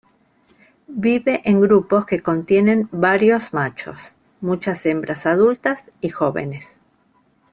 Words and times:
Vive 1.03 1.43
en 1.45 1.61
grupos 1.61 2.07
que 2.07 2.21
contienen 2.21 2.89
varios 2.91 3.53
machos, 3.53 4.15
muchas 4.39 4.83
hembras 4.87 5.27
adultas 5.27 5.91
y 6.01 6.09
jóvenes. 6.09 6.75